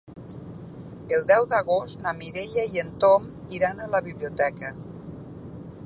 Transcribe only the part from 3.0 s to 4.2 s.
Tom iran a la